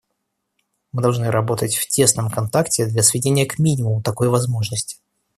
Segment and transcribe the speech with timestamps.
[0.93, 4.97] Мы должны работать в тесном контакте для сведения к минимуму такой возможности.